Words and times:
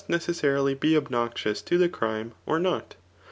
197 0.07 0.33
necesaarily 0.55 0.73
be 0.79 0.97
obnoxious 0.97 1.61
to 1.61 1.77
the 1.77 1.87
crime, 1.87 2.31
or 2.47 2.57
not. 2.59 2.95